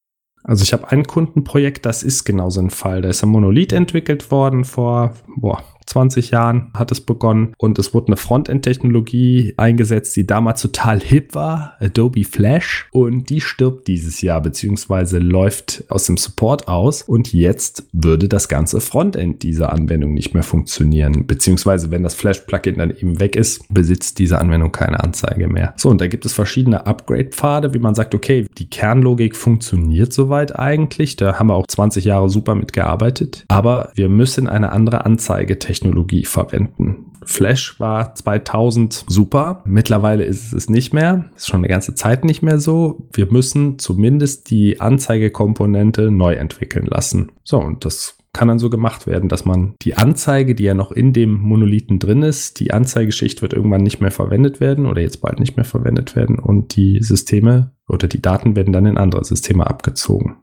[0.43, 3.01] Also ich habe ein Kundenprojekt, das ist genauso ein Fall.
[3.01, 7.93] Da ist ein Monolith entwickelt worden vor boah, 20 Jahren hat es begonnen und es
[7.93, 12.87] wurde eine Frontend-Technologie eingesetzt, die damals total hip war, Adobe Flash.
[12.91, 17.01] Und die stirbt dieses Jahr beziehungsweise läuft aus dem Support aus.
[17.01, 22.77] Und jetzt würde das ganze Frontend dieser Anwendung nicht mehr funktionieren, beziehungsweise wenn das Flash-Plugin
[22.77, 25.73] dann eben weg ist, besitzt diese Anwendung keine Anzeige mehr.
[25.77, 30.57] So, und da gibt es verschiedene Upgrade-Pfade, wie man sagt, okay, die Kernlogik funktioniert soweit
[30.57, 35.70] eigentlich, da haben wir auch 20 Jahre super mitgearbeitet, aber wir müssen eine andere Anzeigetechnologie
[35.71, 37.05] Technologie verwenden.
[37.23, 39.63] Flash war 2000 super.
[39.65, 41.29] Mittlerweile ist es nicht mehr.
[41.37, 43.07] Ist schon eine ganze Zeit nicht mehr so.
[43.13, 47.31] Wir müssen zumindest die Anzeigekomponente neu entwickeln lassen.
[47.45, 50.91] So, und das kann dann so gemacht werden, dass man die Anzeige, die ja noch
[50.91, 55.21] in dem Monolithen drin ist, die Anzeigeschicht wird irgendwann nicht mehr verwendet werden oder jetzt
[55.21, 59.23] bald nicht mehr verwendet werden und die Systeme oder die Daten werden dann in andere
[59.23, 60.37] Systeme abgezogen.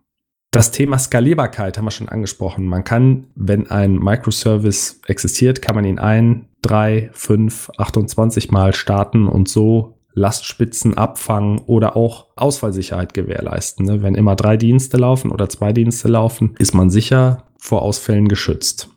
[0.50, 2.66] Das Thema Skalierbarkeit haben wir schon angesprochen.
[2.66, 9.28] Man kann, wenn ein Microservice existiert, kann man ihn ein, drei, fünf, 28 Mal starten
[9.28, 13.87] und so Lastspitzen abfangen oder auch Ausfallsicherheit gewährleisten.
[13.87, 14.02] Ne?
[14.02, 18.88] Wenn immer drei Dienste laufen oder zwei Dienste laufen, ist man sicher vor Ausfällen geschützt.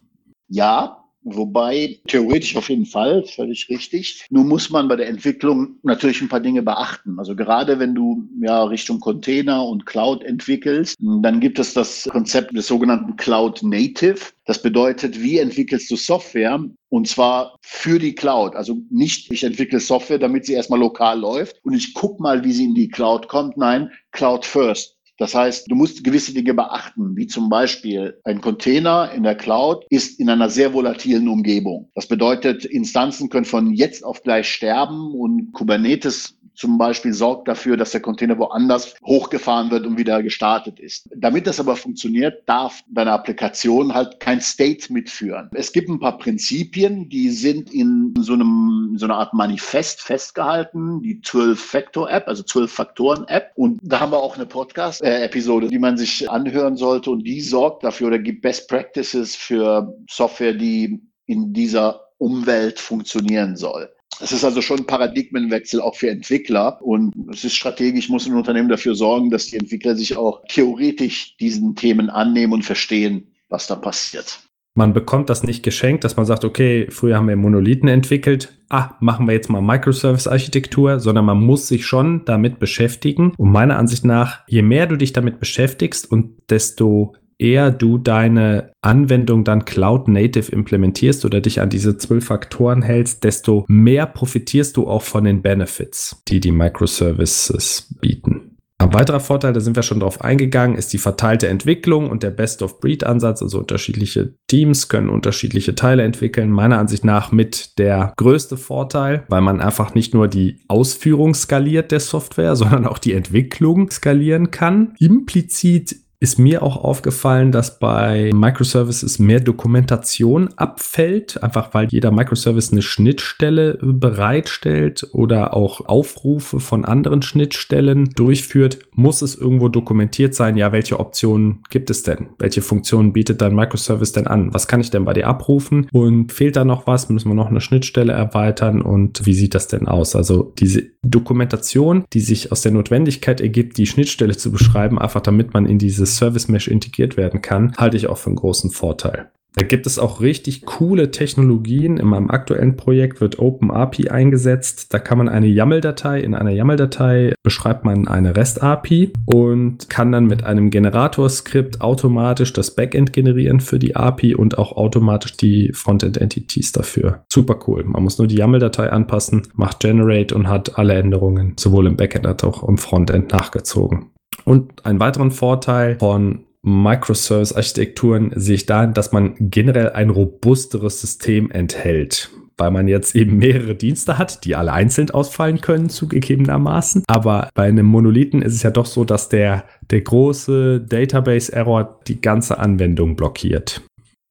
[0.48, 4.26] Ja, Wobei, theoretisch auf jeden Fall, völlig richtig.
[4.32, 7.20] Nun muss man bei der Entwicklung natürlich ein paar Dinge beachten.
[7.20, 12.58] Also gerade wenn du ja Richtung Container und Cloud entwickelst, dann gibt es das Konzept
[12.58, 14.32] des sogenannten Cloud Native.
[14.46, 16.60] Das bedeutet, wie entwickelst du Software?
[16.90, 18.56] Und zwar für die Cloud.
[18.56, 22.52] Also nicht, ich entwickle Software, damit sie erstmal lokal läuft und ich guck mal, wie
[22.52, 23.58] sie in die Cloud kommt.
[23.58, 24.98] Nein, Cloud first.
[25.22, 29.86] Das heißt, du musst gewisse Dinge beachten, wie zum Beispiel ein Container in der Cloud
[29.92, 31.92] ist in einer sehr volatilen Umgebung.
[31.94, 37.76] Das bedeutet, Instanzen können von jetzt auf gleich sterben und Kubernetes zum Beispiel sorgt dafür,
[37.76, 41.10] dass der Container woanders hochgefahren wird und wieder gestartet ist.
[41.16, 45.50] Damit das aber funktioniert, darf deine Applikation halt kein State mitführen.
[45.56, 51.02] Es gibt ein paar Prinzipien, die sind in so einem, so einer Art Manifest festgehalten,
[51.02, 53.54] die 12-Factor-App, also 12-Faktoren-App.
[53.56, 57.84] Und da haben wir auch eine Podcast-Episode, die man sich anhören sollte und die sorgt
[57.84, 63.90] dafür oder gibt Best Practices für Software, die in dieser Umwelt funktionieren soll.
[64.22, 68.36] Es ist also schon ein Paradigmenwechsel auch für Entwickler und es ist strategisch, muss ein
[68.36, 73.68] Unternehmen dafür sorgen, dass die Entwickler sich auch theoretisch diesen Themen annehmen und verstehen, was
[73.68, 74.40] da passiert.
[74.74, 78.96] Man bekommt das nicht geschenkt, dass man sagt, okay, früher haben wir Monolithen entwickelt, ah,
[79.02, 83.34] machen wir jetzt mal Microservice-Architektur, sondern man muss sich schon damit beschäftigen.
[83.38, 88.72] Und meiner Ansicht nach, je mehr du dich damit beschäftigst und desto eher du deine
[88.82, 94.78] Anwendung dann Cloud Native implementierst oder dich an diese zwölf Faktoren hältst, desto mehr profitierst
[94.78, 98.52] du auch von den Benefits, die die Microservices bieten.
[98.82, 102.32] Ein weiterer Vorteil, da sind wir schon drauf eingegangen, ist die verteilte Entwicklung und der
[102.32, 103.44] Best-of-Breed-Ansatz.
[103.44, 106.50] Also unterschiedliche Teams können unterschiedliche Teile entwickeln.
[106.50, 111.92] Meiner Ansicht nach mit der größte Vorteil, weil man einfach nicht nur die Ausführung skaliert
[111.92, 114.96] der Software, sondern auch die Entwicklung skalieren kann.
[114.98, 122.72] Implizit ist mir auch aufgefallen, dass bei Microservices mehr Dokumentation abfällt, einfach weil jeder Microservice
[122.72, 130.58] eine Schnittstelle bereitstellt oder auch Aufrufe von anderen Schnittstellen durchführt, muss es irgendwo dokumentiert sein,
[130.58, 132.28] ja, welche Optionen gibt es denn?
[132.38, 134.54] Welche Funktionen bietet dein Microservice denn an?
[134.54, 135.88] Was kann ich denn bei dir abrufen?
[135.92, 137.10] Und fehlt da noch was?
[137.10, 138.84] Müssen wir noch eine Schnittstelle erweitern?
[138.84, 140.16] Und wie sieht das denn aus?
[140.16, 145.56] Also diese Dokumentation, die sich aus der Notwendigkeit ergibt, die Schnittstelle zu beschreiben, einfach damit
[145.56, 149.32] man in dieses Service Mesh integriert werden kann, halte ich auch für einen großen Vorteil.
[149.56, 151.98] Da gibt es auch richtig coole Technologien.
[151.98, 154.94] In meinem aktuellen Projekt wird OpenAPI eingesetzt.
[154.94, 160.26] Da kann man eine YAML-Datei, in einer YAML-Datei beschreibt man eine REST-API und kann dann
[160.26, 166.72] mit einem Generator-Skript automatisch das Backend generieren für die API und auch automatisch die Frontend-Entities
[166.72, 167.26] dafür.
[167.32, 167.84] Super cool.
[167.84, 172.26] Man muss nur die YAML-Datei anpassen, macht Generate und hat alle Änderungen sowohl im Backend
[172.26, 174.12] als auch im Frontend nachgezogen.
[174.46, 181.50] Und einen weiteren Vorteil von Microservice-Architekturen sehe ich darin, dass man generell ein robusteres System
[181.52, 182.30] enthält
[182.62, 187.04] weil man jetzt eben mehrere Dienste hat, die alle einzeln ausfallen können, zugegebenermaßen.
[187.08, 192.22] Aber bei einem Monolithen ist es ja doch so, dass der, der große Database-Error die
[192.22, 193.82] ganze Anwendung blockiert.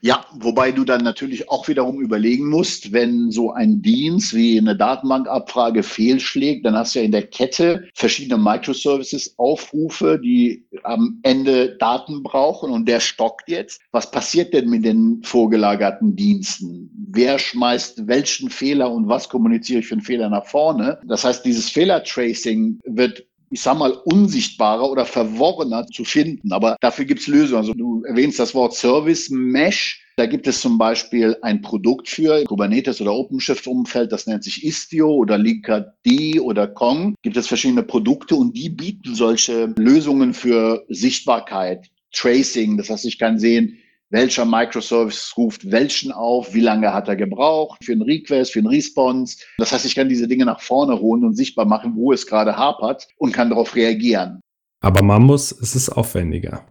[0.02, 4.74] Ja, wobei du dann natürlich auch wiederum überlegen musst, wenn so ein Dienst wie eine
[4.74, 11.76] Datenbankabfrage fehlschlägt, dann hast du ja in der Kette verschiedene Microservices, Aufrufe, die am Ende
[11.76, 13.82] Daten brauchen und der stockt jetzt.
[13.92, 16.90] Was passiert denn mit den vorgelagerten Diensten?
[17.12, 20.98] Wer schmeißt welchen Fehler und was kommuniziere ich für einen Fehler nach vorne?
[21.06, 26.52] Das heißt, dieses Fehlertracing wird ich sag mal, unsichtbarer oder verworrener zu finden.
[26.52, 27.58] Aber dafür gibt's Lösungen.
[27.58, 30.06] Also du erwähnst das Wort Service Mesh.
[30.16, 35.10] Da gibt es zum Beispiel ein Produkt für Kubernetes oder OpenShift-Umfeld, das nennt sich Istio
[35.10, 35.94] oder Linkerd
[36.40, 37.14] oder Kong.
[37.22, 42.76] Gibt es verschiedene Produkte und die bieten solche Lösungen für Sichtbarkeit, Tracing.
[42.76, 43.78] Das heißt, ich kann sehen,
[44.11, 48.68] welcher Microservice ruft welchen auf, wie lange hat er gebraucht für einen Request, für einen
[48.68, 49.38] Response.
[49.59, 52.57] Das heißt, ich kann diese Dinge nach vorne holen und sichtbar machen, wo es gerade
[52.57, 54.40] hapert und kann darauf reagieren.
[54.81, 56.64] Aber man muss, es ist aufwendiger.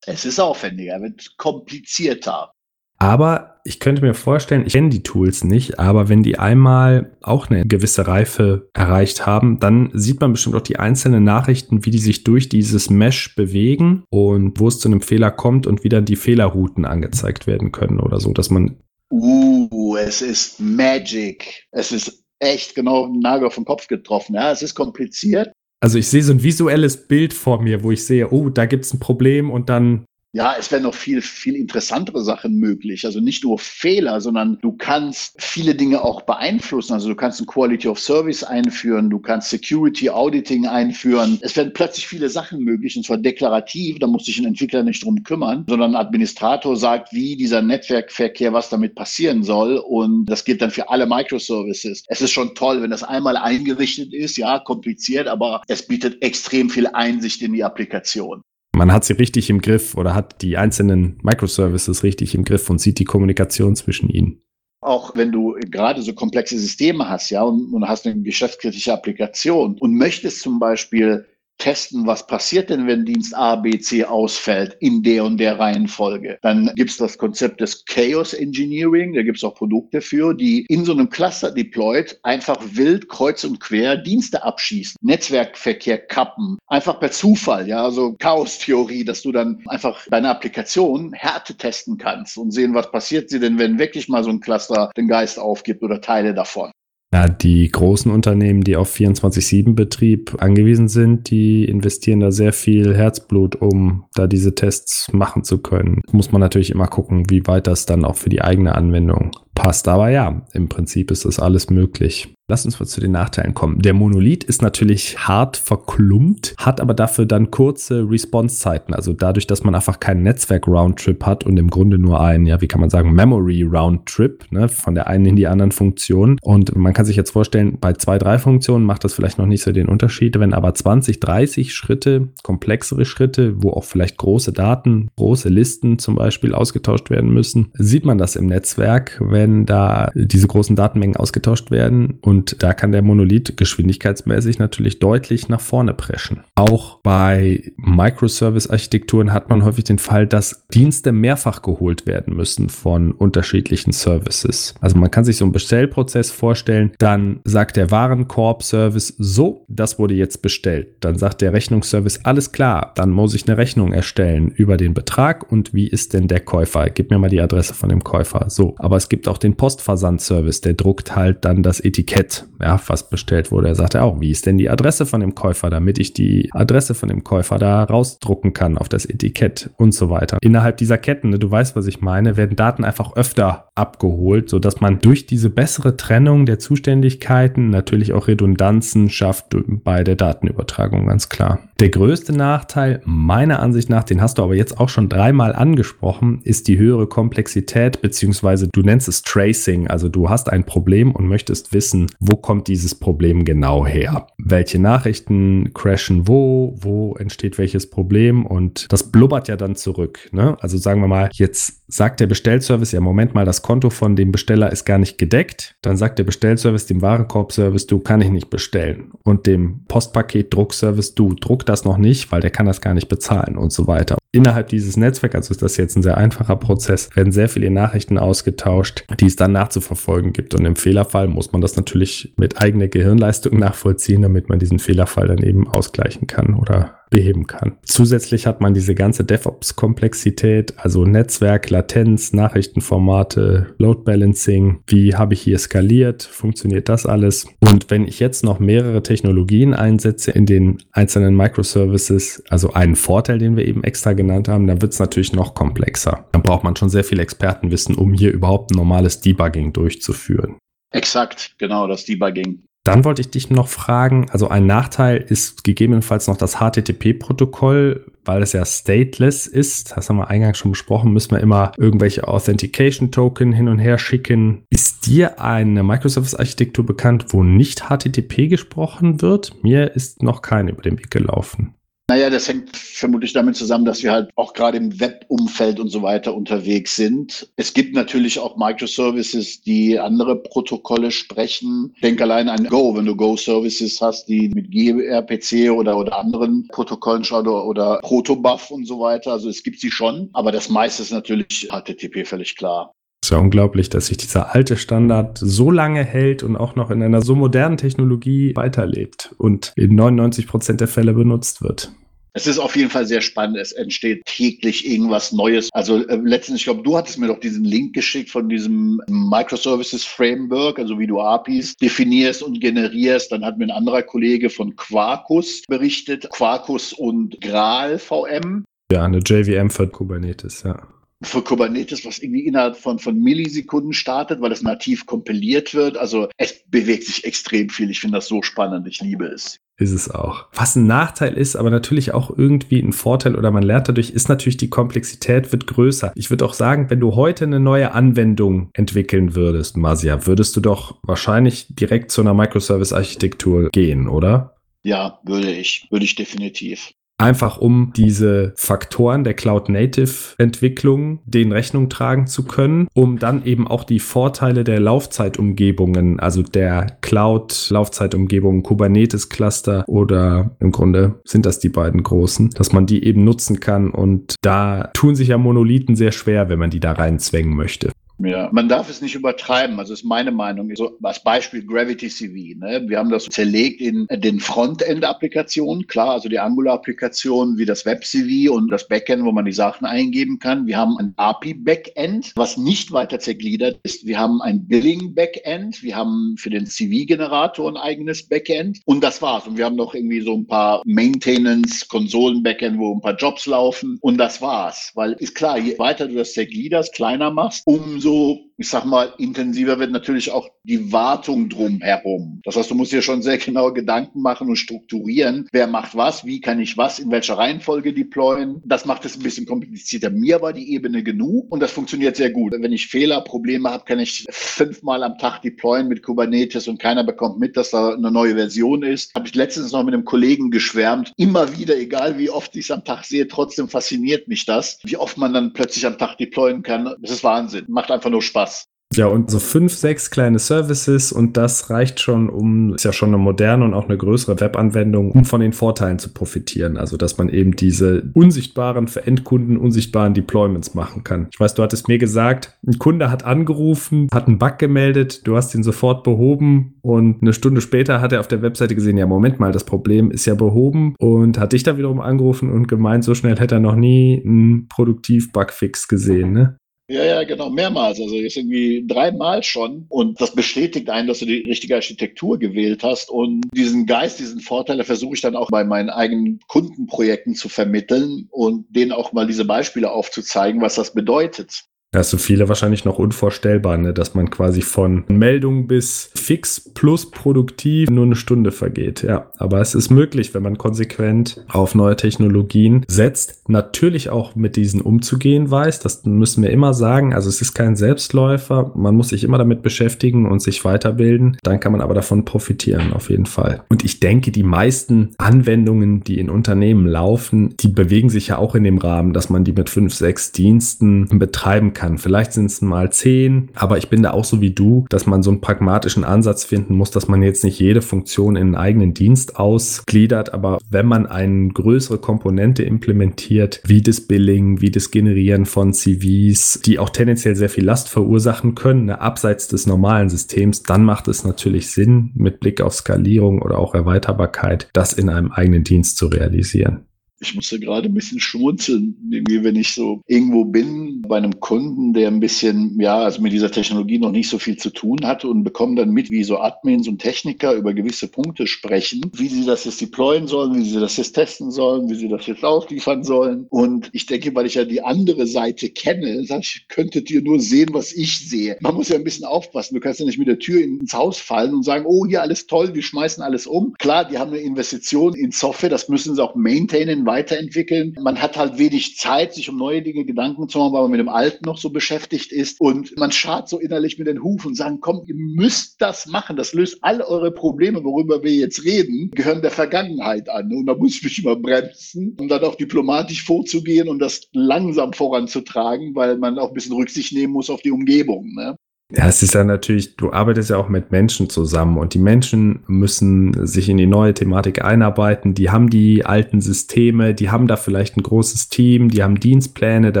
[0.06, 2.52] Es ist aufwendiger, wird komplizierter.
[2.98, 7.48] Aber ich könnte mir vorstellen, ich kenne die Tools nicht, aber wenn die einmal auch
[7.48, 11.98] eine gewisse Reife erreicht haben, dann sieht man bestimmt auch die einzelnen Nachrichten, wie die
[11.98, 16.06] sich durch dieses Mesh bewegen und wo es zu einem Fehler kommt und wie dann
[16.06, 18.78] die Fehlerrouten angezeigt werden können oder so, dass man.
[19.10, 21.66] Uh, es ist Magic.
[21.70, 24.34] Es ist echt genau ein Nagel auf den Kopf getroffen.
[24.34, 25.52] Ja, es ist kompliziert.
[25.80, 28.84] Also ich sehe so ein visuelles Bild vor mir, wo ich sehe, oh, da gibt
[28.84, 33.06] es ein Problem und dann Ja, es werden noch viel, viel interessantere Sachen möglich.
[33.06, 36.92] Also nicht nur Fehler, sondern du kannst viele Dinge auch beeinflussen.
[36.92, 41.38] Also du kannst ein Quality of Service einführen, du kannst Security Auditing einführen.
[41.40, 44.00] Es werden plötzlich viele Sachen möglich und zwar deklarativ.
[44.00, 48.52] Da muss sich ein Entwickler nicht drum kümmern, sondern ein Administrator sagt, wie dieser Netzwerkverkehr,
[48.52, 49.78] was damit passieren soll.
[49.78, 52.04] Und das gilt dann für alle Microservices.
[52.06, 54.36] Es ist schon toll, wenn das einmal eingerichtet ist.
[54.36, 58.42] Ja, kompliziert, aber es bietet extrem viel Einsicht in die Applikation
[58.78, 62.80] man hat sie richtig im Griff oder hat die einzelnen Microservices richtig im Griff und
[62.80, 64.40] sieht die Kommunikation zwischen ihnen.
[64.80, 69.76] Auch wenn du gerade so komplexe Systeme hast, ja, und, und hast eine geschäftskritische Applikation
[69.78, 71.26] und möchtest zum Beispiel
[71.58, 76.38] testen, was passiert denn, wenn Dienst A, B, C ausfällt in der und der Reihenfolge.
[76.42, 80.64] Dann gibt es das Konzept des Chaos Engineering, da gibt es auch Produkte für, die
[80.68, 87.00] in so einem Cluster deployed einfach wild kreuz und quer Dienste abschießen, Netzwerkverkehr kappen, einfach
[87.00, 92.52] per Zufall, ja, also Chaos-Theorie, dass du dann einfach deine Applikation Härte testen kannst und
[92.52, 96.00] sehen, was passiert sie denn, wenn wirklich mal so ein Cluster den Geist aufgibt oder
[96.00, 96.70] Teile davon.
[97.10, 103.56] Ja, die großen Unternehmen, die auf 24-7-Betrieb angewiesen sind, die investieren da sehr viel Herzblut,
[103.56, 106.02] um da diese Tests machen zu können.
[106.12, 109.88] Muss man natürlich immer gucken, wie weit das dann auch für die eigene Anwendung passt.
[109.88, 112.32] Aber ja, im Prinzip ist das alles möglich.
[112.50, 113.80] Lass uns mal zu den Nachteilen kommen.
[113.80, 118.94] Der Monolith ist natürlich hart verklumpt, hat aber dafür dann kurze Response-Zeiten.
[118.94, 122.66] Also dadurch, dass man einfach keinen Netzwerk-Roundtrip hat und im Grunde nur ein, ja, wie
[122.66, 126.38] kann man sagen, Memory-Roundtrip, ne, von der einen in die anderen Funktion.
[126.40, 129.62] Und man kann sich jetzt vorstellen, bei zwei, drei Funktionen macht das vielleicht noch nicht
[129.62, 130.40] so den Unterschied.
[130.40, 136.14] Wenn aber 20, 30 Schritte, komplexere Schritte, wo auch vielleicht große Daten, große Listen zum
[136.14, 141.70] Beispiel ausgetauscht werden müssen, sieht man das im Netzwerk, wenn da diese großen Datenmengen ausgetauscht
[141.70, 146.44] werden und und da kann der Monolith geschwindigkeitsmäßig natürlich deutlich nach vorne preschen.
[146.54, 153.10] Auch bei Microservice-Architekturen hat man häufig den Fall, dass Dienste mehrfach geholt werden müssen von
[153.10, 154.76] unterschiedlichen Services.
[154.80, 160.14] Also man kann sich so einen Bestellprozess vorstellen, dann sagt der Warenkorb-Service so, das wurde
[160.14, 160.88] jetzt bestellt.
[161.00, 165.50] Dann sagt der Rechnungsservice, alles klar, dann muss ich eine Rechnung erstellen über den Betrag
[165.50, 166.88] und wie ist denn der Käufer?
[166.90, 168.48] Gib mir mal die Adresse von dem Käufer.
[168.48, 173.08] So, aber es gibt auch den Postversand-Service, der druckt halt dann das Etikett ja, was
[173.08, 173.68] bestellt wurde.
[173.68, 176.94] Er sagte auch, wie ist denn die Adresse von dem Käufer, damit ich die Adresse
[176.94, 180.38] von dem Käufer da rausdrucken kann auf das Etikett und so weiter.
[180.40, 184.80] Innerhalb dieser Ketten, ne, du weißt, was ich meine, werden Daten einfach öfter abgeholt, sodass
[184.80, 191.28] man durch diese bessere Trennung der Zuständigkeiten natürlich auch Redundanzen schafft bei der Datenübertragung, ganz
[191.28, 191.60] klar.
[191.80, 196.40] Der größte Nachteil, meiner Ansicht nach, den hast du aber jetzt auch schon dreimal angesprochen,
[196.42, 199.88] ist die höhere Komplexität, beziehungsweise du nennst es Tracing.
[199.88, 204.26] Also du hast ein Problem und möchtest wissen, wo kommt dieses Problem genau her?
[204.38, 206.74] Welche Nachrichten crashen wo?
[206.78, 208.46] Wo entsteht welches Problem?
[208.46, 210.28] Und das blubbert ja dann zurück.
[210.32, 210.56] Ne?
[210.60, 214.30] Also sagen wir mal, jetzt sagt der Bestellservice, ja, Moment mal, das Konto von dem
[214.30, 215.76] Besteller ist gar nicht gedeckt.
[215.80, 219.12] Dann sagt der Bestellservice dem Warenkorbservice, du kann ich nicht bestellen.
[219.24, 223.56] Und dem Postpaket-Druckservice, du druck das noch nicht, weil der kann das gar nicht bezahlen
[223.56, 224.17] und so weiter.
[224.38, 228.18] Innerhalb dieses Netzwerks, also ist das jetzt ein sehr einfacher Prozess, werden sehr viele Nachrichten
[228.18, 230.54] ausgetauscht, die es dann nachzuverfolgen gibt.
[230.54, 235.26] Und im Fehlerfall muss man das natürlich mit eigener Gehirnleistung nachvollziehen, damit man diesen Fehlerfall
[235.26, 237.76] dann eben ausgleichen kann oder beheben kann.
[237.84, 244.80] Zusätzlich hat man diese ganze DevOps-Komplexität, also Netzwerk, Latenz, Nachrichtenformate, Load Balancing.
[244.86, 246.22] Wie habe ich hier skaliert?
[246.22, 247.46] Funktioniert das alles?
[247.60, 253.38] Und wenn ich jetzt noch mehrere Technologien einsetze in den einzelnen Microservices, also einen Vorteil,
[253.38, 256.28] den wir eben extra genannt haben, dann wird es natürlich noch komplexer.
[256.32, 260.56] Dann braucht man schon sehr viel Expertenwissen, um hier überhaupt ein normales Debugging durchzuführen.
[260.90, 262.62] Exakt, genau, das Debugging.
[262.84, 268.42] Dann wollte ich dich noch fragen, also ein Nachteil ist gegebenenfalls noch das HTTP-Protokoll, weil
[268.42, 269.96] es ja stateless ist.
[269.96, 274.64] Das haben wir eingangs schon besprochen, müssen wir immer irgendwelche Authentication-Token hin und her schicken.
[274.70, 279.62] Ist dir eine Microservice-Architektur bekannt, wo nicht HTTP gesprochen wird?
[279.62, 281.74] Mir ist noch keine über den Weg gelaufen.
[282.10, 286.00] Naja, das hängt vermutlich damit zusammen, dass wir halt auch gerade im Web-Umfeld und so
[286.00, 287.50] weiter unterwegs sind.
[287.56, 291.94] Es gibt natürlich auch Microservices, die andere Protokolle sprechen.
[292.02, 297.24] Denk allein an Go, wenn du Go-Services hast, die mit gRPC oder, oder anderen Protokollen
[297.24, 299.32] schauen oder, oder Protobuf und so weiter.
[299.32, 302.94] Also es gibt sie schon, aber das meiste ist natürlich HTTP völlig klar.
[303.28, 306.90] Es ist ja unglaublich, dass sich dieser alte Standard so lange hält und auch noch
[306.90, 311.92] in einer so modernen Technologie weiterlebt und in 99 Prozent der Fälle benutzt wird.
[312.32, 313.58] Es ist auf jeden Fall sehr spannend.
[313.58, 315.68] Es entsteht täglich irgendwas Neues.
[315.74, 320.06] Also äh, letztens, ich glaube, du hattest mir doch diesen Link geschickt von diesem Microservices
[320.06, 323.30] Framework, also wie du APIs definierst und generierst.
[323.30, 328.64] Dann hat mir ein anderer Kollege von Quarkus berichtet, Quarkus und Graal VM.
[328.90, 330.80] Ja, eine JVM für Kubernetes, ja
[331.22, 335.96] für Kubernetes, was irgendwie innerhalb von, von Millisekunden startet, weil es nativ kompiliert wird.
[335.96, 337.90] Also es bewegt sich extrem viel.
[337.90, 338.86] Ich finde das so spannend.
[338.86, 339.58] Ich liebe es.
[339.80, 340.46] Ist es auch.
[340.54, 344.28] Was ein Nachteil ist, aber natürlich auch irgendwie ein Vorteil oder man lernt dadurch, ist
[344.28, 346.12] natürlich die Komplexität wird größer.
[346.16, 350.60] Ich würde auch sagen, wenn du heute eine neue Anwendung entwickeln würdest, Masia, würdest du
[350.60, 354.56] doch wahrscheinlich direkt zu einer Microservice-Architektur gehen, oder?
[354.82, 355.86] Ja, würde ich.
[355.90, 356.92] Würde ich definitiv.
[357.20, 363.82] Einfach um diese Faktoren der Cloud-Native-Entwicklung den Rechnung tragen zu können, um dann eben auch
[363.82, 372.04] die Vorteile der Laufzeitumgebungen, also der Cloud-Laufzeitumgebungen, Kubernetes-Cluster oder im Grunde sind das die beiden
[372.04, 373.90] großen, dass man die eben nutzen kann.
[373.90, 377.90] Und da tun sich ja Monolithen sehr schwer, wenn man die da reinzwängen möchte.
[378.20, 379.78] Ja, man darf es nicht übertreiben.
[379.78, 380.74] Also ist meine Meinung.
[380.74, 382.58] So als Beispiel Gravity CV.
[382.58, 382.84] Ne?
[382.88, 385.86] Wir haben das zerlegt in den Frontend-Applikationen.
[385.86, 390.40] Klar, also die Angular-Applikationen wie das Web-CV und das Backend, wo man die Sachen eingeben
[390.40, 390.66] kann.
[390.66, 394.04] Wir haben ein API-Backend, was nicht weiter zergliedert ist.
[394.04, 395.82] Wir haben ein Billing-Backend.
[395.82, 398.80] Wir haben für den CV-Generator ein eigenes Backend.
[398.84, 399.46] Und das war's.
[399.46, 403.98] Und wir haben noch irgendwie so ein paar Maintenance, Konsolen-Backend, wo ein paar Jobs laufen.
[404.00, 404.90] Und das war's.
[404.96, 409.14] Weil ist klar, je weiter du das zergliederst, kleiner machst, umso umso, ich sag mal,
[409.18, 412.40] intensiver wird natürlich auch die Wartung drumherum.
[412.44, 415.48] Das heißt, du musst dir schon sehr genau Gedanken machen und strukturieren.
[415.52, 416.24] Wer macht was?
[416.24, 418.60] Wie kann ich was in welcher Reihenfolge deployen?
[418.64, 420.10] Das macht es ein bisschen komplizierter.
[420.10, 422.52] Mir war die Ebene genug und das funktioniert sehr gut.
[422.58, 427.04] Wenn ich Fehler, Probleme habe, kann ich fünfmal am Tag deployen mit Kubernetes und keiner
[427.04, 429.14] bekommt mit, dass da eine neue Version ist.
[429.14, 431.12] Habe ich letztens noch mit einem Kollegen geschwärmt.
[431.16, 434.96] Immer wieder, egal wie oft ich es am Tag sehe, trotzdem fasziniert mich das, wie
[434.96, 436.92] oft man dann plötzlich am Tag deployen kann.
[437.00, 437.66] Das ist Wahnsinn.
[437.68, 438.47] Macht einfach nur Spaß.
[438.94, 443.10] Ja, und so fünf, sechs kleine Services und das reicht schon, um, ist ja schon
[443.10, 446.78] eine moderne und auch eine größere Webanwendung, um von den Vorteilen zu profitieren.
[446.78, 451.28] Also, dass man eben diese unsichtbaren, für Endkunden unsichtbaren Deployments machen kann.
[451.30, 455.36] Ich weiß, du hattest mir gesagt, ein Kunde hat angerufen, hat einen Bug gemeldet, du
[455.36, 459.06] hast ihn sofort behoben und eine Stunde später hat er auf der Webseite gesehen, ja,
[459.06, 463.04] Moment mal, das Problem ist ja behoben und hat dich dann wiederum angerufen und gemeint,
[463.04, 466.57] so schnell hätte er noch nie einen Produktiv-Bugfix gesehen, ne?
[466.90, 468.00] Ja, ja, genau, mehrmals.
[468.00, 469.84] Also jetzt irgendwie dreimal schon.
[469.90, 473.10] Und das bestätigt einen, dass du die richtige Architektur gewählt hast.
[473.10, 478.28] Und diesen Geist, diesen Vorteil, versuche ich dann auch bei meinen eigenen Kundenprojekten zu vermitteln
[478.30, 481.64] und denen auch mal diese Beispiele aufzuzeigen, was das bedeutet.
[481.90, 483.94] Da ist so viele wahrscheinlich noch unvorstellbar, ne?
[483.94, 489.02] dass man quasi von Meldung bis fix plus produktiv nur eine Stunde vergeht.
[489.02, 493.48] Ja, aber es ist möglich, wenn man konsequent auf neue Technologien setzt.
[493.48, 495.80] Natürlich auch mit diesen umzugehen weiß.
[495.80, 497.14] Das müssen wir immer sagen.
[497.14, 498.70] Also es ist kein Selbstläufer.
[498.74, 501.38] Man muss sich immer damit beschäftigen und sich weiterbilden.
[501.42, 503.62] Dann kann man aber davon profitieren, auf jeden Fall.
[503.70, 508.54] Und ich denke, die meisten Anwendungen, die in Unternehmen laufen, die bewegen sich ja auch
[508.54, 511.96] in dem Rahmen, dass man die mit fünf, sechs Diensten betreiben kann kann.
[511.96, 515.22] Vielleicht sind es mal zehn, aber ich bin da auch so wie du, dass man
[515.22, 518.94] so einen pragmatischen Ansatz finden muss, dass man jetzt nicht jede Funktion in einen eigenen
[518.94, 525.46] Dienst ausgliedert, aber wenn man eine größere Komponente implementiert, wie das Billing, wie das Generieren
[525.46, 530.64] von CVs, die auch tendenziell sehr viel Last verursachen können, ne, abseits des normalen Systems,
[530.64, 535.30] dann macht es natürlich Sinn, mit Blick auf Skalierung oder auch Erweiterbarkeit, das in einem
[535.30, 536.87] eigenen Dienst zu realisieren
[537.20, 541.92] ich musste gerade ein bisschen schmunzeln, irgendwie, wenn ich so irgendwo bin bei einem Kunden,
[541.92, 545.28] der ein bisschen, ja, also mit dieser Technologie noch nicht so viel zu tun hatte
[545.28, 549.44] und bekomme dann mit, wie so Admins und Techniker über gewisse Punkte sprechen, wie sie
[549.44, 553.02] das jetzt deployen sollen, wie sie das jetzt testen sollen, wie sie das jetzt ausliefern
[553.02, 553.46] sollen.
[553.48, 557.40] Und ich denke, weil ich ja die andere Seite kenne, sage ich, könntet ihr nur
[557.40, 558.56] sehen, was ich sehe.
[558.60, 559.74] Man muss ja ein bisschen aufpassen.
[559.74, 562.46] Du kannst ja nicht mit der Tür ins Haus fallen und sagen, oh, hier alles
[562.46, 563.74] toll, wir schmeißen alles um.
[563.78, 567.96] Klar, die haben eine Investition in Software, das müssen sie auch maintainen, weiterentwickeln.
[568.00, 571.00] Man hat halt wenig Zeit, sich um neue Dinge Gedanken zu machen, weil man mit
[571.00, 572.60] dem Alten noch so beschäftigt ist.
[572.60, 576.36] Und man schart so innerlich mit den Hufen und sagen, komm, ihr müsst das machen.
[576.36, 580.52] Das löst alle eure Probleme, worüber wir jetzt reden, gehören der Vergangenheit an.
[580.52, 584.92] Und da muss ich mich immer bremsen, um dann auch diplomatisch vorzugehen und das langsam
[584.92, 588.34] voranzutragen, weil man auch ein bisschen Rücksicht nehmen muss auf die Umgebung.
[588.34, 588.56] Ne?
[588.90, 592.60] Ja, es ist ja natürlich, du arbeitest ja auch mit Menschen zusammen und die Menschen
[592.68, 595.34] müssen sich in die neue Thematik einarbeiten.
[595.34, 599.92] Die haben die alten Systeme, die haben da vielleicht ein großes Team, die haben Dienstpläne,
[599.92, 600.00] da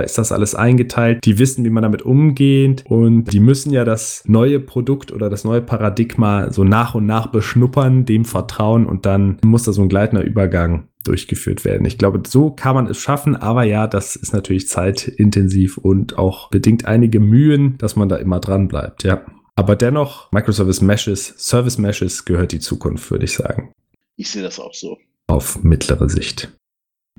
[0.00, 1.22] ist das alles eingeteilt.
[1.26, 5.44] Die wissen, wie man damit umgeht und die müssen ja das neue Produkt oder das
[5.44, 9.90] neue Paradigma so nach und nach beschnuppern, dem vertrauen und dann muss da so ein
[9.90, 11.86] gleitender Übergang durchgeführt werden.
[11.86, 16.50] Ich glaube, so kann man es schaffen, aber ja, das ist natürlich zeitintensiv und auch
[16.50, 19.24] bedingt einige Mühen, dass man da immer dran bleibt, ja.
[19.54, 23.72] Aber dennoch, Microservice Meshes, Service Meshes gehört die Zukunft, würde ich sagen.
[24.16, 24.98] Ich sehe das auch so.
[25.26, 26.52] Auf mittlere Sicht.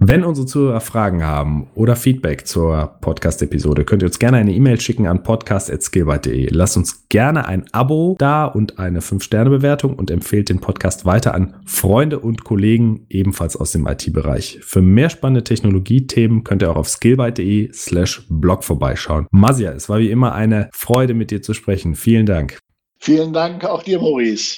[0.02, 4.80] Wenn unsere Zuhörer Fragen haben oder Feedback zur Podcast-Episode, könnt ihr uns gerne eine E-Mail
[4.80, 6.48] schicken an podcast.skillbyte.de.
[6.52, 11.58] Lasst uns gerne ein Abo da und eine 5-Sterne-Bewertung und empfehlt den Podcast weiter an
[11.66, 14.60] Freunde und Kollegen, ebenfalls aus dem IT-Bereich.
[14.62, 19.28] Für mehr spannende Technologie-Themen könnt ihr auch auf skillbyte.de slash blog vorbeischauen.
[19.32, 21.96] Masia, es war wie immer eine Freude, mit dir zu sprechen.
[21.96, 22.58] Vielen Dank.
[23.02, 24.58] Vielen Dank auch dir, Maurice.